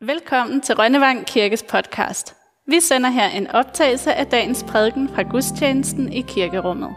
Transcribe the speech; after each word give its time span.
Velkommen 0.00 0.60
til 0.60 0.74
Rønnevang 0.74 1.26
Kirkes 1.26 1.62
podcast. 1.62 2.36
Vi 2.66 2.80
sender 2.80 3.10
her 3.10 3.28
en 3.28 3.46
optagelse 3.46 4.14
af 4.14 4.26
dagens 4.26 4.64
prædiken 4.68 5.08
fra 5.08 5.22
gudstjenesten 5.22 6.12
i 6.12 6.20
kirkerummet. 6.20 6.90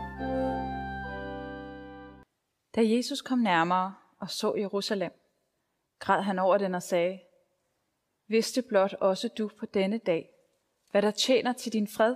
Da 2.75 2.81
Jesus 2.95 3.21
kom 3.21 3.39
nærmere 3.39 3.95
og 4.19 4.29
så 4.29 4.55
Jerusalem, 4.55 5.11
græd 5.99 6.21
han 6.21 6.39
over 6.39 6.57
den 6.57 6.75
og 6.75 6.83
sagde, 6.83 7.19
Vidste 8.27 8.61
blot 8.61 8.93
også 8.93 9.27
du 9.37 9.49
på 9.59 9.65
denne 9.65 9.97
dag, 9.97 10.29
hvad 10.91 11.01
der 11.01 11.11
tjener 11.11 11.53
til 11.53 11.73
din 11.73 11.87
fred? 11.87 12.15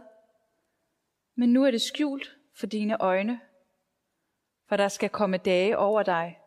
Men 1.35 1.53
nu 1.53 1.63
er 1.63 1.71
det 1.71 1.81
skjult 1.81 2.35
for 2.55 2.65
dine 2.65 3.01
øjne, 3.01 3.39
for 4.69 4.77
der 4.77 4.87
skal 4.87 5.09
komme 5.09 5.37
dage 5.37 5.77
over 5.77 6.03
dig, 6.03 6.39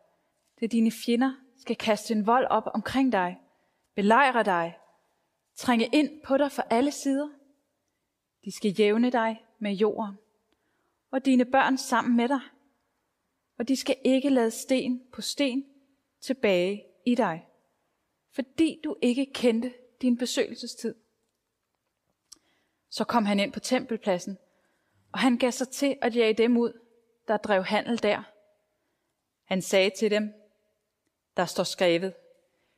da 0.61 0.65
dine 0.65 0.91
fjender 1.05 1.33
skal 1.61 1.75
kaste 1.75 2.13
en 2.13 2.27
vold 2.27 2.45
op 2.49 2.63
omkring 2.73 3.11
dig– 3.11 3.37
belejre 3.97 4.43
dig, 4.43 4.77
trænge 5.55 5.89
ind 5.93 6.21
på 6.21 6.37
dig 6.37 6.51
fra 6.51 6.63
alle 6.69 6.91
sider. 6.91 7.29
De 8.45 8.55
skal 8.55 8.71
jævne 8.71 9.11
dig 9.11 9.45
med 9.59 9.71
jorden, 9.71 10.17
og 11.11 11.25
dine 11.25 11.45
børn 11.45 11.77
sammen 11.77 12.17
med 12.17 12.27
dig. 12.27 12.39
Og 13.57 13.67
de 13.67 13.75
skal 13.75 13.95
ikke 14.03 14.29
lade 14.29 14.51
sten 14.51 15.01
på 15.13 15.21
sten 15.21 15.65
tilbage 16.21 16.85
i 17.05 17.15
dig, 17.15 17.47
fordi 18.31 18.81
du 18.83 18.95
ikke 19.01 19.25
kendte 19.33 19.73
din 20.01 20.17
besøgelsestid. 20.17 20.95
Så 22.89 23.03
kom 23.03 23.25
han 23.25 23.39
ind 23.39 23.53
på 23.53 23.59
tempelpladsen, 23.59 24.37
og 25.11 25.19
han 25.19 25.37
gav 25.37 25.51
sig 25.51 25.69
til 25.69 25.97
at 26.01 26.15
jage 26.15 26.33
dem 26.33 26.57
ud, 26.57 26.79
der 27.27 27.37
drev 27.37 27.63
handel 27.63 28.03
der. 28.03 28.23
Han 29.43 29.61
sagde 29.61 29.91
til 29.97 30.11
dem, 30.11 30.33
der 31.37 31.45
står 31.45 31.63
skrevet, 31.63 32.13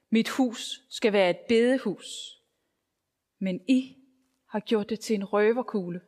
mit 0.09 0.29
hus 0.29 0.83
skal 0.89 1.13
være 1.13 1.29
et 1.29 1.39
bedehus, 1.47 2.41
men 3.39 3.61
I 3.67 3.97
har 4.45 4.59
gjort 4.59 4.89
det 4.89 4.99
til 4.99 5.13
en 5.13 5.25
røverkugle. 5.25 6.01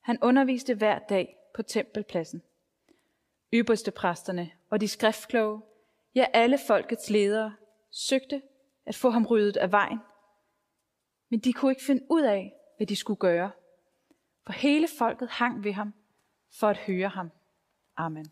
Han 0.00 0.18
underviste 0.22 0.74
hver 0.74 0.98
dag 0.98 1.36
på 1.54 1.62
tempelpladsen. 1.62 2.42
Ypperste 3.54 3.90
præsterne 3.90 4.50
og 4.70 4.80
de 4.80 4.88
skriftkloge, 4.88 5.62
ja 6.14 6.26
alle 6.32 6.58
folkets 6.66 7.10
ledere, 7.10 7.56
søgte 7.90 8.42
at 8.86 8.94
få 8.94 9.10
ham 9.10 9.26
ryddet 9.26 9.56
af 9.56 9.72
vejen. 9.72 9.98
Men 11.28 11.40
de 11.40 11.52
kunne 11.52 11.72
ikke 11.72 11.84
finde 11.84 12.06
ud 12.10 12.22
af, 12.22 12.54
hvad 12.76 12.86
de 12.86 12.96
skulle 12.96 13.18
gøre. 13.18 13.50
For 14.46 14.52
hele 14.52 14.88
folket 14.98 15.28
hang 15.28 15.64
ved 15.64 15.72
ham 15.72 15.94
for 16.50 16.68
at 16.68 16.76
høre 16.76 17.08
ham. 17.08 17.30
Amen. 17.96 18.26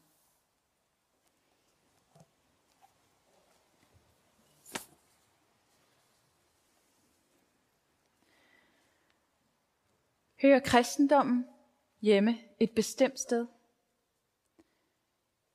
Hører 10.42 10.60
kristendommen 10.60 11.46
hjemme 12.00 12.38
et 12.60 12.70
bestemt 12.70 13.20
sted? 13.20 13.46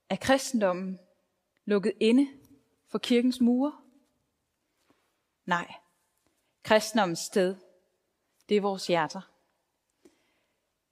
Er 0.10 0.16
kristendommen 0.16 1.00
lukket 1.66 1.94
inde 2.00 2.28
for 2.88 2.98
kirkens 2.98 3.42
mure? 3.42 3.82
Nej, 5.46 5.74
kristendommens 6.64 7.20
sted, 7.20 7.56
det 8.50 8.58
er 8.58 8.62
vores 8.62 8.88
hjerter. 8.88 9.32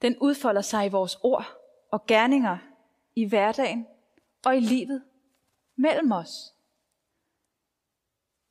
Den 0.01 0.17
udfolder 0.17 0.61
sig 0.61 0.85
i 0.85 0.89
vores 0.89 1.17
ord 1.23 1.45
og 1.91 2.05
gerninger 2.05 2.57
i 3.15 3.25
hverdagen 3.25 3.87
og 4.45 4.57
i 4.57 4.59
livet 4.59 5.03
mellem 5.75 6.11
os. 6.11 6.53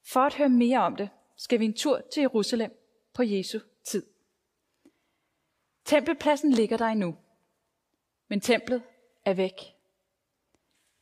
For 0.03 0.21
at 0.21 0.35
høre 0.35 0.49
mere 0.49 0.79
om 0.79 0.97
det, 0.97 1.11
skal 1.37 1.61
vi 1.61 1.65
en 1.65 1.75
tur 1.75 2.01
til 2.13 2.21
Jerusalem 2.21 2.79
på 3.15 3.23
Jesu 3.23 3.59
tid. 3.85 4.12
Tempelpladsen 5.85 6.51
ligger 6.51 6.77
der 6.77 6.87
endnu, 6.87 7.17
men 8.29 8.41
templet 8.41 8.83
er 9.25 9.35
væk. 9.35 9.77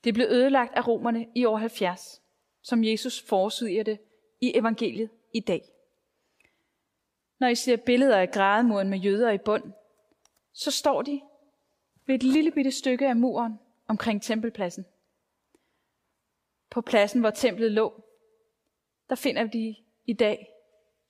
Det 0.05 0.15
blev 0.15 0.27
ødelagt 0.31 0.75
af 0.75 0.87
romerne 0.87 1.29
i 1.35 1.45
år 1.45 1.57
70, 1.57 2.23
som 2.63 2.85
Jesus 2.85 3.23
forudsiger 3.23 3.83
det 3.83 3.99
i 4.41 4.59
evangeliet 4.59 5.11
i 5.33 5.41
dag. 5.41 5.65
Når 7.39 7.49
I 7.49 7.55
ser 7.55 7.77
billeder 7.77 8.19
af 8.19 8.31
grædemuren 8.31 8.89
med 8.89 8.99
jøder 8.99 9.31
i 9.31 9.39
bund, 9.39 9.73
så 10.53 10.71
står 10.71 11.03
de 11.03 11.21
ved 12.07 12.15
et 12.15 12.23
lille 12.23 12.51
bitte 12.51 12.71
stykke 12.71 13.09
af 13.09 13.17
muren 13.17 13.59
omkring 13.87 14.23
tempelpladsen. 14.23 14.85
På 16.71 16.81
pladsen, 16.81 17.21
hvor 17.21 17.31
templet 17.31 17.73
lå, 17.73 18.05
der 19.09 19.15
finder 19.15 19.47
de 19.47 19.77
i 20.07 20.13
dag 20.13 20.49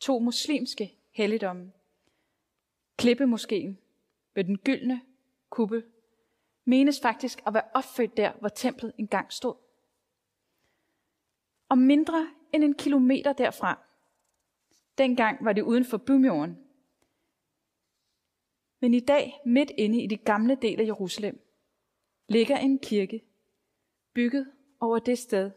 to 0.00 0.18
muslimske 0.18 0.94
helligdomme. 1.10 1.72
Klippemoskeen 3.00 3.78
med 4.34 4.44
den 4.44 4.58
gyldne 4.58 5.00
kuppel 5.50 5.84
menes 6.64 7.00
faktisk 7.00 7.42
at 7.46 7.54
være 7.54 7.68
opfødt 7.74 8.16
der, 8.16 8.32
hvor 8.32 8.48
templet 8.48 8.92
engang 8.98 9.32
stod. 9.32 9.54
Og 11.68 11.78
mindre 11.78 12.30
end 12.52 12.64
en 12.64 12.74
kilometer 12.74 13.32
derfra, 13.32 13.78
dengang 14.98 15.44
var 15.44 15.52
det 15.52 15.62
uden 15.62 15.84
for 15.84 15.96
bymjorden, 15.96 16.58
men 18.80 18.94
i 18.94 19.00
dag, 19.00 19.40
midt 19.46 19.72
inde 19.78 20.02
i 20.02 20.06
det 20.06 20.24
gamle 20.24 20.54
del 20.62 20.80
af 20.80 20.84
Jerusalem, 20.84 21.40
ligger 22.28 22.56
en 22.56 22.78
kirke, 22.78 23.24
bygget 24.14 24.52
over 24.80 24.98
det 24.98 25.18
sted, 25.18 25.50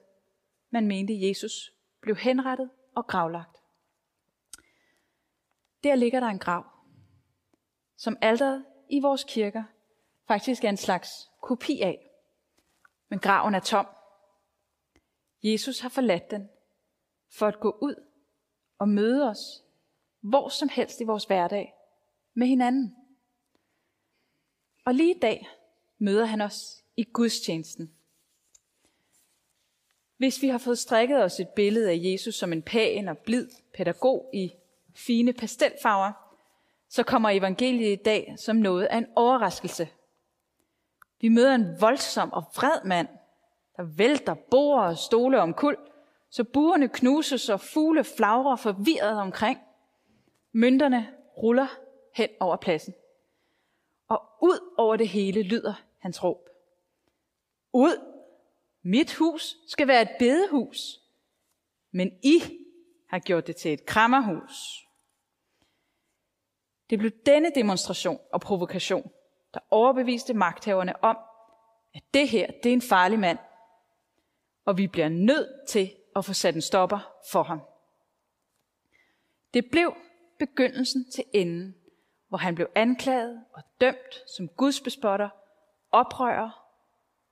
man 0.70 0.88
mente 0.88 1.28
Jesus 1.28 1.74
blev 2.02 2.16
henrettet 2.16 2.70
og 2.96 3.08
gravlagt. 3.08 3.58
Der 5.84 5.96
ligger 5.96 6.20
der 6.20 6.28
en 6.28 6.40
grav 6.40 6.73
som 8.04 8.18
alderet 8.22 8.66
i 8.90 9.00
vores 9.00 9.24
kirker 9.24 9.64
faktisk 10.28 10.64
er 10.64 10.70
en 10.70 10.78
slags 10.78 11.10
kopi 11.42 11.82
af. 11.82 12.10
Men 13.10 13.20
graven 13.20 13.56
er 13.56 13.60
tom. 13.60 13.88
Jesus 15.44 15.80
har 15.80 15.90
forladt 15.90 16.32
den 16.32 16.50
for 17.32 17.48
at 17.48 17.60
gå 17.60 17.78
ud 17.82 17.96
og 18.80 18.90
møde 18.90 19.30
os 19.30 19.64
hvor 20.20 20.50
som 20.50 20.70
helst 20.70 21.02
i 21.02 21.04
vores 21.04 21.26
hverdag 21.26 21.74
med 22.34 22.48
hinanden. 22.48 22.96
Og 24.86 24.94
lige 24.94 25.16
i 25.16 25.20
dag 25.20 25.50
møder 25.98 26.26
han 26.26 26.42
os 26.42 26.84
i 26.98 27.04
gudstjenesten. 27.04 27.94
Hvis 30.18 30.42
vi 30.42 30.48
har 30.48 30.58
fået 30.58 30.80
strikket 30.80 31.24
os 31.24 31.40
et 31.40 31.50
billede 31.50 31.92
af 31.92 32.00
Jesus 32.04 32.36
som 32.36 32.54
en 32.54 32.62
pæn 32.62 33.08
og 33.08 33.18
blid 33.18 33.50
pædagog 33.74 34.30
i 34.34 34.54
fine 34.96 35.34
pastelfarver, 35.34 36.33
så 36.94 37.04
kommer 37.04 37.30
evangeliet 37.30 38.00
i 38.00 38.04
dag 38.04 38.36
som 38.38 38.56
noget 38.56 38.86
af 38.86 38.98
en 38.98 39.08
overraskelse. 39.16 39.90
Vi 41.22 41.28
møder 41.28 41.56
en 41.56 41.82
voldsom 41.82 42.34
og 42.34 42.44
vred 42.56 42.86
mand, 42.86 43.08
der 43.78 43.84
vælter 43.84 44.34
borer 44.34 44.88
og 44.88 44.98
stole 44.98 45.42
om 45.42 45.54
kul, 45.54 45.78
så 46.30 46.44
buerne 46.44 46.88
knuses 46.88 47.50
og 47.50 47.60
fugle 47.60 48.04
flagrer 48.04 48.56
forvirret 48.56 49.20
omkring. 49.20 49.60
Mønterne 50.52 51.14
ruller 51.38 51.68
hen 52.16 52.30
over 52.40 52.56
pladsen. 52.56 52.94
Og 54.08 54.22
ud 54.42 54.74
over 54.78 54.96
det 54.96 55.08
hele 55.08 55.42
lyder 55.42 55.74
hans 56.00 56.24
råb. 56.24 56.50
Ud! 57.74 58.14
Mit 58.82 59.14
hus 59.14 59.58
skal 59.68 59.88
være 59.88 60.02
et 60.02 60.16
bedehus, 60.20 61.00
men 61.92 62.12
I 62.24 62.42
har 63.10 63.20
gjort 63.20 63.48
det 63.48 63.56
til 63.56 63.74
et 63.74 63.86
krammerhus. 63.86 64.84
Det 66.90 67.00
blev 67.00 67.12
denne 67.26 67.52
demonstration 67.56 68.20
og 68.34 68.42
provokation, 68.42 69.12
der 69.54 69.60
overbeviste 69.70 70.34
magthaverne 70.34 71.04
om, 71.04 71.18
at 71.96 72.04
det 72.14 72.30
her, 72.30 72.48
det 72.64 72.70
er 72.70 72.74
en 72.74 72.82
farlig 72.82 73.20
mand, 73.20 73.38
og 74.66 74.78
vi 74.78 74.88
bliver 74.88 75.10
nødt 75.10 75.68
til 75.68 75.92
at 76.16 76.26
få 76.26 76.34
sat 76.34 76.56
en 76.56 76.62
stopper 76.62 77.14
for 77.32 77.44
ham. 77.44 77.62
Det 79.54 79.72
blev 79.72 79.94
begyndelsen 80.40 81.12
til 81.12 81.24
enden, 81.34 81.76
hvor 82.28 82.38
han 82.38 82.56
blev 82.56 82.70
anklaget 82.76 83.46
og 83.54 83.64
dømt 83.82 84.30
som 84.36 84.48
gudsbespotter, 84.48 85.30
oprører, 85.92 86.66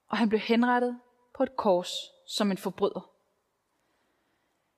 og 0.08 0.18
han 0.18 0.30
blev 0.30 0.40
henrettet 0.40 1.00
på 1.38 1.44
et 1.44 1.56
kors 1.56 1.92
som 2.28 2.52
en 2.52 2.58
forbryder. 2.58 3.12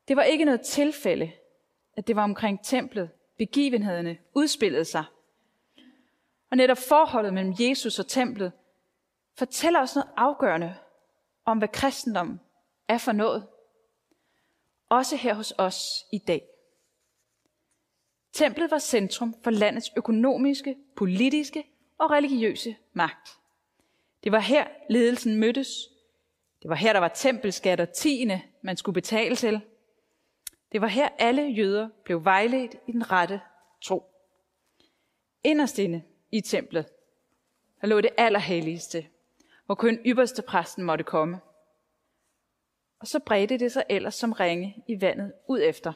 Det 0.08 0.16
var 0.16 0.24
ikke 0.24 0.46
noget 0.46 0.62
tilfælde, 0.62 1.32
at 1.98 2.08
det 2.08 2.16
var 2.16 2.24
omkring 2.24 2.64
templet, 2.64 3.10
begivenhederne 3.46 4.18
udspillede 4.34 4.86
sig. 4.86 5.04
Og 6.52 6.58
netop 6.58 6.78
forholdet 6.78 7.34
mellem 7.34 7.56
Jesus 7.60 8.00
og 8.00 8.08
templet 8.08 8.52
fortæller 9.36 9.82
os 9.82 9.96
noget 9.96 10.10
afgørende 10.18 10.76
om, 11.46 11.58
hvad 11.58 11.68
kristendom 11.68 12.40
er 12.88 12.98
for 12.98 13.12
noget. 13.12 13.48
Også 14.90 15.16
her 15.16 15.34
hos 15.34 15.54
os 15.58 16.06
i 16.12 16.18
dag. 16.18 16.42
Templet 18.34 18.72
var 18.72 18.80
centrum 18.80 19.36
for 19.44 19.52
landets 19.52 19.92
økonomiske, 19.98 20.76
politiske 20.96 21.64
og 21.98 22.12
religiøse 22.12 22.76
magt. 22.94 23.30
Det 24.24 24.32
var 24.32 24.40
her 24.40 24.68
ledelsen 24.90 25.36
mødtes. 25.36 25.90
Det 26.62 26.70
var 26.70 26.76
her, 26.76 26.94
der 26.94 27.00
var 27.00 27.08
tempelskatter 27.08 27.86
tiende, 27.86 28.42
man 28.62 28.78
skulle 28.78 28.94
betale 28.94 29.36
til. 29.36 29.62
Det 30.74 30.82
var 30.82 30.88
her 30.88 31.10
alle 31.18 31.42
jøder 31.42 31.90
blev 32.04 32.26
vejledt 32.26 32.76
i 32.88 32.92
den 32.92 33.12
rette 33.12 33.42
tro. 33.82 34.04
Inderst 35.44 35.80
inde 35.80 36.04
i 36.32 36.42
templet, 36.42 36.86
der 37.82 37.88
lå 37.88 38.02
det 38.02 38.10
allerhelligste, 38.18 39.08
hvor 39.66 39.76
kun 39.76 40.00
ypperste 40.06 40.42
præsten 40.42 40.84
måtte 40.84 41.04
komme. 41.04 41.40
Og 43.00 43.08
så 43.08 43.20
bredte 43.20 43.58
det 43.58 43.72
sig 43.72 43.84
ellers 43.90 44.16
som 44.16 44.32
ringe 44.32 44.84
i 44.88 45.02
vandet 45.02 45.34
ud 45.48 45.62
efter. 45.64 45.94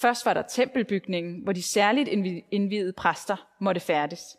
Først 0.00 0.26
var 0.26 0.34
der 0.34 0.42
tempelbygningen, 0.42 1.42
hvor 1.42 1.52
de 1.52 1.62
særligt 1.62 2.08
indvidede 2.50 2.92
præster 2.92 3.48
måtte 3.60 3.80
færdes. 3.80 4.38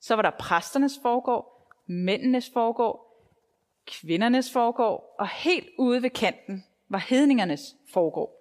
Så 0.00 0.14
var 0.14 0.22
der 0.22 0.30
præsternes 0.30 0.98
forgård, 1.02 1.72
mændenes 1.86 2.50
forgård, 2.52 3.26
kvindernes 3.86 4.52
forgård, 4.52 5.14
og 5.18 5.28
helt 5.28 5.68
ude 5.78 6.02
ved 6.02 6.10
kanten 6.10 6.64
var 6.88 6.98
hedningernes 7.08 7.76
forgård. 7.92 8.39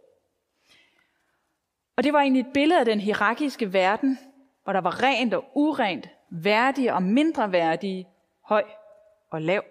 Og 2.00 2.04
det 2.04 2.14
var 2.14 2.20
egentlig 2.20 2.40
et 2.40 2.54
billede 2.54 2.80
af 2.80 2.86
den 2.86 3.00
hierarkiske 3.00 3.74
verden, 3.74 4.20
hvor 4.64 4.74
der 4.74 4.82
var 4.82 5.04
rent 5.04 5.34
og 5.34 5.46
urent, 5.56 6.10
værdige 6.30 6.94
og 6.94 7.04
mindre 7.04 7.52
værdige, 7.52 8.08
høj 8.42 8.64
og 9.30 9.42
lav. 9.42 9.64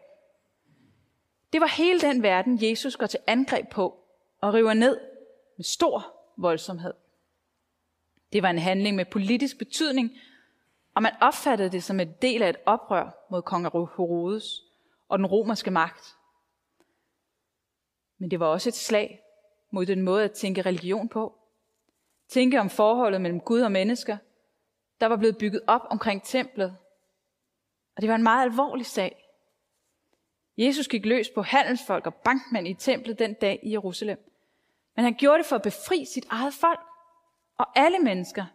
Det 1.53 1.61
var 1.61 1.77
hele 1.77 2.01
den 2.01 2.23
verden, 2.23 2.59
Jesus 2.63 2.97
går 2.97 3.07
til 3.07 3.21
angreb 3.27 3.69
på 3.71 3.99
og 4.41 4.55
river 4.55 4.75
ned 4.75 5.01
med 5.57 5.65
stor 5.65 6.15
voldsomhed. 6.37 6.95
Det 8.33 8.43
var 8.43 8.51
en 8.51 8.59
handling 8.59 8.97
med 8.97 9.05
politisk 9.05 9.59
betydning, 9.59 10.11
og 10.95 11.03
man 11.03 11.13
opfattede 11.21 11.71
det 11.71 11.83
som 11.83 12.01
en 12.01 12.13
del 12.23 12.43
af 12.43 12.49
et 12.49 12.59
oprør 12.67 13.27
mod 13.31 13.43
kong 13.43 13.63
Herodes 13.63 14.63
og 15.09 15.19
den 15.19 15.27
romerske 15.27 15.71
magt. 15.71 16.17
Men 18.19 18.31
det 18.31 18.41
var 18.41 18.47
også 18.47 18.69
et 18.69 18.75
slag 18.75 19.21
mod 19.71 19.87
den 19.87 20.03
måde 20.03 20.25
at 20.25 20.33
tænke 20.33 20.63
religion 20.63 21.09
på. 21.09 21.38
Tænke 22.29 22.61
om 22.61 22.71
forholdet 22.71 23.21
mellem 23.21 23.41
Gud 23.41 23.61
og 23.61 23.73
mennesker, 23.73 24.17
der 25.01 25.07
var 25.07 25.17
blevet 25.17 25.39
bygget 25.39 25.63
op 25.67 25.83
omkring 25.91 26.23
templet. 26.23 26.77
Og 27.97 28.03
det 28.03 28.09
var 28.09 28.15
en 28.15 28.23
meget 28.23 28.43
alvorlig 28.43 28.87
sag. 28.87 29.25
Jesus 30.59 30.89
gik 30.89 31.07
løs 31.07 31.31
på 31.31 31.43
handelsfolk 31.43 32.07
og 32.07 32.15
bankmænd 32.15 32.69
i 32.69 32.75
templet 32.75 33.19
den 33.19 33.35
dag 33.35 33.61
i 33.63 33.73
Jerusalem. 33.73 34.19
Men 34.97 35.05
han 35.05 35.15
gjorde 35.15 35.39
det 35.39 35.47
for 35.47 35.57
at 35.57 35.63
befri 35.63 36.05
sit 36.05 36.27
eget 36.31 36.55
folk 36.55 36.81
og 37.59 37.79
alle 37.79 37.99
mennesker 37.99 38.47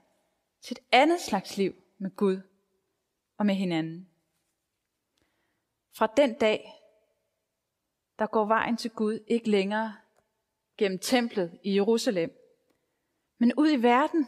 til 0.62 0.78
et 0.78 0.84
andet 0.92 1.20
slags 1.20 1.58
liv 1.58 1.76
med 1.98 2.16
Gud 2.16 2.42
og 3.38 3.46
med 3.46 3.56
hinanden. 3.56 4.10
Fra 5.96 6.08
den 6.18 6.34
dag, 6.34 6.74
der 8.20 8.26
går 8.26 8.46
vejen 8.46 8.78
til 8.78 8.92
Gud 8.92 9.20
ikke 9.28 9.50
længere 9.50 9.96
gennem 10.78 11.00
templet 11.00 11.60
i 11.64 11.76
Jerusalem, 11.76 12.43
men 13.44 13.54
ud 13.58 13.72
i 13.72 13.82
verden, 13.84 14.28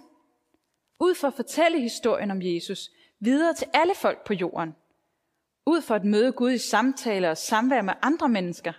ud 1.00 1.16
for 1.16 1.28
at 1.28 1.34
fortælle 1.34 1.82
historien 1.82 2.32
om 2.32 2.42
Jesus 2.42 2.92
videre 3.20 3.54
til 3.54 3.68
alle 3.74 3.96
folk 3.96 4.26
på 4.26 4.34
jorden, 4.34 4.76
ud 5.66 5.82
for 5.82 5.96
at 5.96 6.06
møde 6.06 6.32
Gud 6.32 6.52
i 6.52 6.58
samtaler 6.58 7.30
og 7.30 7.38
samvær 7.38 7.82
med 7.82 7.94
andre 8.02 8.30
mennesker, 8.30 8.74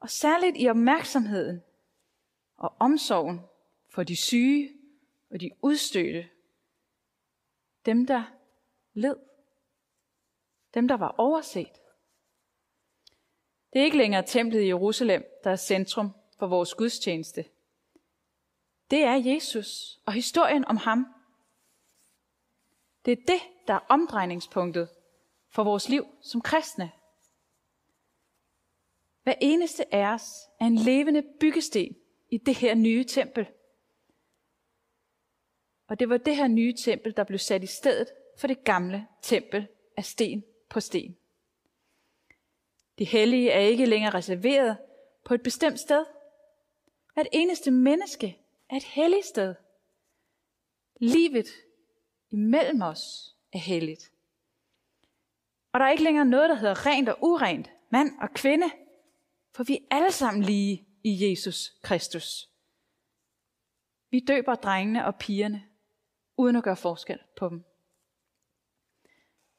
og 0.00 0.10
særligt 0.10 0.56
i 0.58 0.68
opmærksomheden 0.68 1.62
og 2.56 2.74
omsorgen 2.78 3.40
for 3.88 4.02
de 4.02 4.16
syge 4.16 4.70
og 5.30 5.40
de 5.40 5.50
udstødte. 5.62 6.28
Dem, 7.86 8.06
der 8.06 8.22
led. 8.94 9.16
Dem, 10.74 10.88
der 10.88 10.96
var 10.96 11.14
overset. 11.18 11.80
Det 13.72 13.80
er 13.80 13.84
ikke 13.84 13.98
længere 13.98 14.26
templet 14.26 14.62
i 14.62 14.66
Jerusalem, 14.66 15.24
der 15.44 15.50
er 15.50 15.56
centrum 15.56 16.10
for 16.38 16.46
vores 16.46 16.74
gudstjeneste. 16.74 17.44
Det 18.90 19.04
er 19.04 19.14
Jesus 19.14 20.00
og 20.06 20.12
historien 20.12 20.64
om 20.64 20.76
ham. 20.76 21.06
Det 23.04 23.12
er 23.12 23.16
det, 23.16 23.40
der 23.66 23.74
er 23.74 23.86
omdrejningspunktet 23.88 24.88
for 25.48 25.64
vores 25.64 25.88
liv 25.88 26.06
som 26.22 26.40
kristne. 26.40 26.90
Hver 29.22 29.34
eneste 29.40 29.94
af 29.94 30.14
os 30.14 30.30
er 30.60 30.64
en 30.66 30.76
levende 30.76 31.22
byggesten 31.40 31.96
i 32.30 32.38
det 32.38 32.54
her 32.54 32.74
nye 32.74 33.04
tempel. 33.04 33.46
Og 35.86 36.00
det 36.00 36.08
var 36.08 36.16
det 36.16 36.36
her 36.36 36.48
nye 36.48 36.72
tempel, 36.72 37.16
der 37.16 37.24
blev 37.24 37.38
sat 37.38 37.62
i 37.62 37.66
stedet 37.66 38.08
for 38.38 38.46
det 38.46 38.64
gamle 38.64 39.06
tempel 39.22 39.66
af 39.96 40.04
sten 40.04 40.44
på 40.68 40.80
sten. 40.80 41.16
De 42.98 43.04
hellige 43.04 43.50
er 43.50 43.60
ikke 43.60 43.86
længere 43.86 44.14
reserveret 44.14 44.76
på 45.24 45.34
et 45.34 45.42
bestemt 45.42 45.80
sted. 45.80 46.04
At 47.16 47.26
eneste 47.32 47.70
menneske 47.70 48.38
er 48.70 48.76
et 48.76 48.84
helligt 48.84 49.26
sted. 49.26 49.54
Livet 51.00 51.46
imellem 52.30 52.82
os 52.82 53.34
er 53.52 53.58
helligt. 53.58 54.12
Og 55.72 55.80
der 55.80 55.86
er 55.86 55.90
ikke 55.90 56.04
længere 56.04 56.24
noget, 56.24 56.50
der 56.50 56.54
hedder 56.54 56.86
rent 56.86 57.08
og 57.08 57.18
urent, 57.20 57.70
mand 57.90 58.20
og 58.20 58.30
kvinde, 58.34 58.66
for 59.52 59.64
vi 59.64 59.74
er 59.74 59.96
alle 59.96 60.12
sammen 60.12 60.42
lige 60.42 60.86
i 61.04 61.30
Jesus 61.30 61.72
Kristus. 61.82 62.50
Vi 64.10 64.20
døber 64.20 64.54
drengene 64.54 65.06
og 65.06 65.14
pigerne, 65.16 65.64
uden 66.36 66.56
at 66.56 66.64
gøre 66.64 66.76
forskel 66.76 67.18
på 67.36 67.48
dem. 67.48 67.64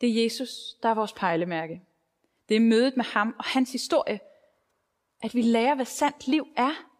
Det 0.02 0.10
er 0.10 0.24
Jesus, 0.24 0.50
der 0.84 0.90
er 0.90 0.94
vores 0.94 1.14
pejlemærke. 1.14 1.82
Det 2.50 2.56
er 2.56 2.62
mødet 2.62 2.98
med 2.98 3.06
ham 3.06 3.36
og 3.38 3.46
hans 3.46 3.72
historie, 3.72 4.20
at 5.22 5.36
vi 5.36 5.42
lærer, 5.42 5.76
hvad 5.76 5.86
sandt 5.86 6.28
liv 6.28 6.48
er. 6.58 6.91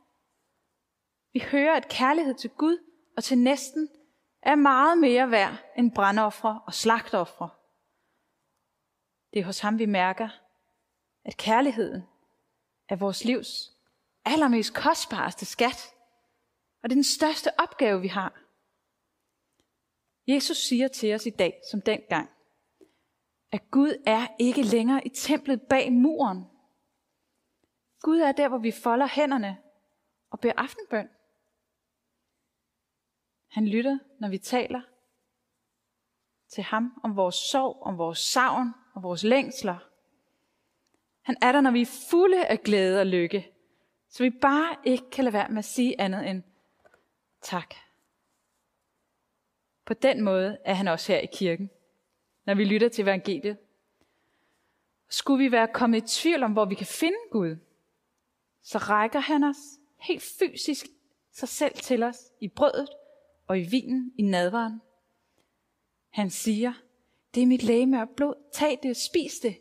Vi 1.34 1.40
hører, 1.40 1.76
at 1.76 1.90
kærlighed 1.90 2.34
til 2.34 2.50
Gud 2.50 2.78
og 3.18 3.24
til 3.24 3.38
næsten 3.38 3.90
er 4.42 4.56
meget 4.56 4.98
mere 4.98 5.32
værd 5.32 5.58
end 5.78 5.92
brandoffre 5.92 6.62
og 6.68 6.74
slagtoffre. 6.74 7.50
Det 9.34 9.40
er 9.40 9.46
hos 9.46 9.60
ham, 9.60 9.80
vi 9.80 9.86
mærker, 9.86 10.30
at 11.26 11.38
kærligheden 11.38 12.04
er 12.90 12.96
vores 12.96 13.24
livs 13.24 13.72
allermest 14.26 14.74
kostbareste 14.74 15.46
skat. 15.46 15.96
Og 16.84 16.90
det 16.90 16.92
er 16.92 16.98
den 16.98 17.04
største 17.04 17.60
opgave, 17.60 18.02
vi 18.02 18.08
har. 18.08 18.42
Jesus 20.28 20.58
siger 20.58 20.88
til 20.88 21.16
os 21.16 21.26
i 21.26 21.30
dag, 21.30 21.62
som 21.72 21.82
dengang, 21.82 22.30
at 23.52 23.72
Gud 23.72 24.04
er 24.06 24.28
ikke 24.40 24.62
længere 24.62 25.06
i 25.06 25.10
templet 25.10 25.62
bag 25.62 25.92
muren. 25.94 26.46
Gud 28.02 28.20
er 28.20 28.32
der, 28.32 28.48
hvor 28.48 28.58
vi 28.58 28.72
folder 28.72 29.08
hænderne 29.08 29.58
og 30.32 30.40
beder 30.40 30.54
aftenbøn. 30.58 31.10
Han 33.52 33.68
lytter, 33.68 34.00
når 34.20 34.30
vi 34.30 34.38
taler 34.38 34.82
til 36.48 36.64
ham 36.64 37.02
om 37.04 37.16
vores 37.16 37.36
sorg, 37.36 37.82
om 37.82 37.98
vores 37.98 38.20
savn 38.20 38.74
og 38.94 39.04
vores 39.04 39.24
længsler. 39.24 39.78
Han 41.22 41.38
er 41.42 41.52
der, 41.52 41.62
når 41.62 41.72
vi 41.72 41.82
er 41.82 42.00
fulde 42.10 42.46
af 42.46 42.62
glæde 42.64 43.00
og 43.00 43.06
lykke. 43.06 43.52
Så 44.10 44.24
vi 44.24 44.30
bare 44.30 44.76
ikke 44.84 45.10
kan 45.10 45.24
lade 45.24 45.34
være 45.34 45.50
med 45.50 45.58
at 45.58 45.66
sige 45.66 46.02
andet 46.02 46.30
end 46.30 46.44
tak. 47.42 47.76
På 49.86 49.94
den 49.94 50.22
måde 50.22 50.58
er 50.66 50.74
han 50.74 50.88
også 50.88 51.12
her 51.12 51.20
i 51.20 51.28
kirken, 51.34 51.70
når 52.46 52.54
vi 52.54 52.66
lytter 52.66 52.90
til 52.90 53.02
evangeliet. 53.02 53.58
Skulle 55.10 55.44
vi 55.44 55.52
være 55.52 55.68
kommet 55.74 55.98
i 55.98 56.20
tvivl 56.22 56.44
om, 56.44 56.54
hvor 56.54 56.66
vi 56.66 56.76
kan 56.76 56.88
finde 56.88 57.18
Gud, 57.32 57.56
så 58.62 58.78
rækker 58.78 59.20
han 59.20 59.44
os 59.44 59.80
helt 60.00 60.24
fysisk 60.40 60.86
sig 61.32 61.50
selv 61.50 61.76
til 61.76 62.04
os 62.04 62.32
i 62.40 62.48
brødet 62.48 62.90
og 63.48 63.60
i 63.60 63.64
vinen 63.64 64.14
i 64.18 64.22
nadvaren. 64.22 64.82
Han 66.10 66.30
siger, 66.30 66.74
det 67.36 67.44
er 67.44 67.48
mit 67.48 67.64
læge 67.64 68.02
og 68.02 68.10
blod. 68.10 68.36
Tag 68.54 68.80
det 68.84 68.92
og 68.92 68.96
spis 68.96 69.40
det. 69.40 69.58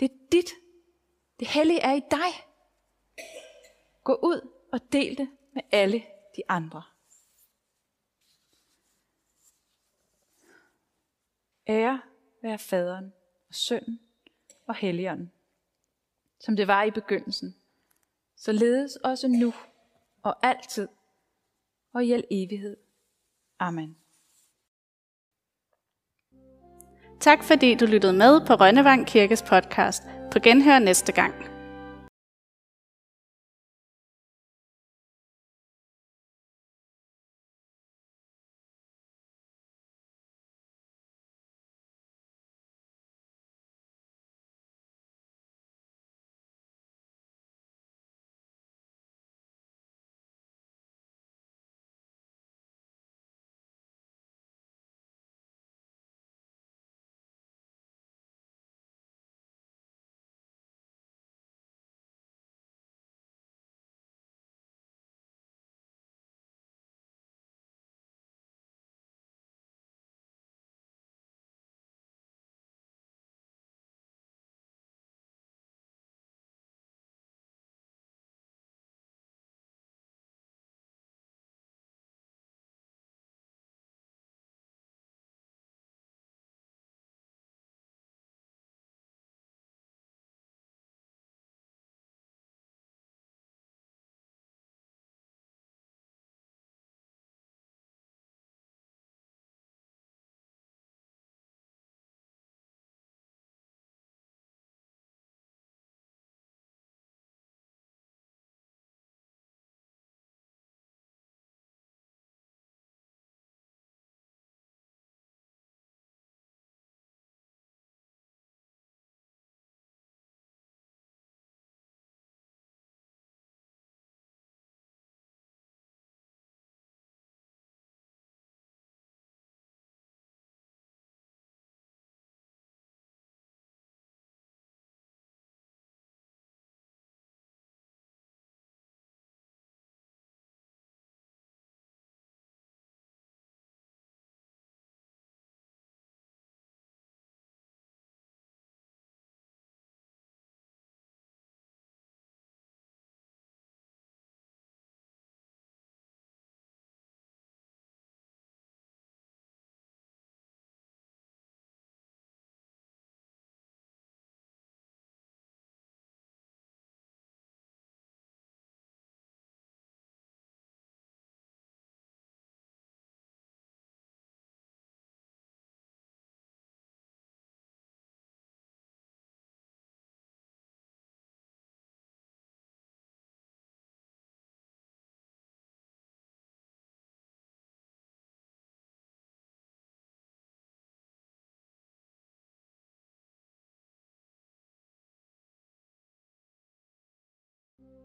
Det 0.00 0.10
er 0.10 0.16
dit. 0.32 0.50
Det 1.40 1.48
hellige 1.48 1.80
er 1.80 1.92
i 1.92 2.02
dig. 2.10 2.46
Gå 4.04 4.14
ud 4.22 4.48
og 4.72 4.92
del 4.92 5.18
det 5.18 5.28
med 5.54 5.62
alle 5.72 6.02
de 6.36 6.42
andre. 6.48 6.82
Ære 11.68 12.02
være 12.42 12.58
faderen 12.58 13.12
og 13.48 13.54
sønnen 13.54 14.00
og 14.66 14.74
helligånden, 14.74 15.32
som 16.40 16.56
det 16.56 16.66
var 16.66 16.82
i 16.82 16.90
begyndelsen, 16.90 17.56
så 18.36 18.52
ledes 18.52 18.96
også 18.96 19.28
nu 19.28 19.52
og 20.22 20.46
altid 20.46 20.88
og 21.92 22.04
i 22.04 22.12
al 22.12 22.24
evighed. 22.30 22.76
Amen. 23.62 23.96
Tak 27.20 27.44
fordi 27.44 27.74
du 27.74 27.86
lyttede 27.86 28.12
med 28.12 28.40
på 28.46 28.54
Rønnevang 28.54 29.06
Kirkes 29.06 29.42
podcast. 29.42 30.02
På 30.32 30.38
genhør 30.42 30.78
næste 30.78 31.12
gang. 31.12 31.51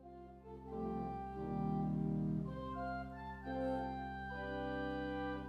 Música 0.08 0.87